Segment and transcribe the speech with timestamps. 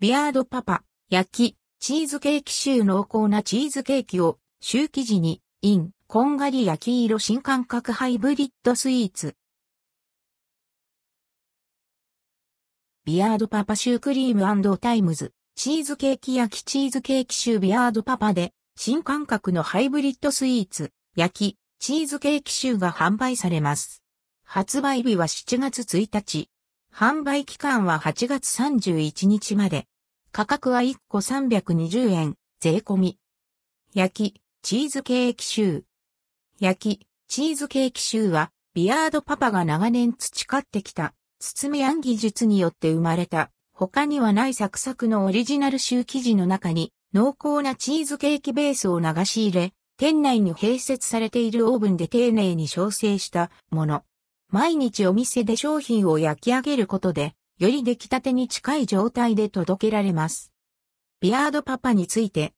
[0.00, 9.34] ビアードパパ、焼き、チーズケーキシュー濃厚なチーズケーキを、シュー生地に、イン、こんがり焼き色新感覚ハイブリッドスイーツ。
[13.06, 24.04] ビアードパパシュークリームタイムズ、チーズケーキ焼きチーズケーキシュービアードパパで、新感覚のハイブリッドスイーツ、焼き、チーズケーキシューが販売されます。
[24.44, 26.50] 発売日は7月1日。
[26.98, 29.86] 販売期間は8月31日まで。
[30.32, 33.18] 価格は1個320円、税込み。
[33.94, 35.82] 焼き、チーズケーキシュー。
[36.58, 54.02] 焼き、チーズケーキシューは、ビアードパパが長年培ってきた、包みあん技術によって生まれた、他にはないサクサクのオリジナルシュー生地の中に、濃厚なチーズケーキベースを流し入れ、店内に併設されているオーブンで丁寧に調整したもの。
[54.50, 60.52] 毎日お店で商品を焼き上げることで、より出来たてに近い状態で届けられます。
[61.20, 62.54] ビアードパパについて、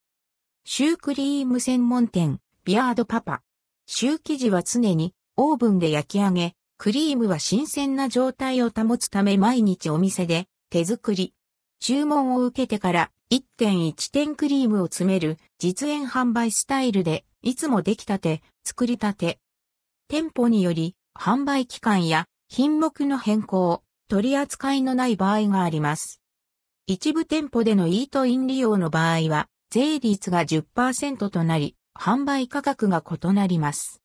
[0.64, 3.42] シュークリーム専門店、ビアードパパ。
[3.86, 11.34] シュー生地は常にオーブンで焼き上げ、クリームは新鮮な状態を保つため毎日お店で手作り。
[11.80, 19.41] 注文を受けてから1.1点クリームを詰める実演販売スタイルでいつも出来たて、作りたて。
[20.06, 26.22] 店舗により販売期間や品目の変更、取り扱いのない場合があります。
[26.86, 34.00] 一部店舗でのイートイン利用の場合は、税率が10%となり、販売価格が異なります。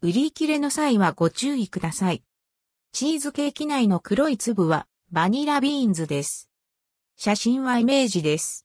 [0.00, 2.22] 売り切れの際はご注意ください。
[2.92, 6.48] チーズケーキ内の黒い粒はバニラビーンズです。
[7.16, 8.54] 写真はイメージです。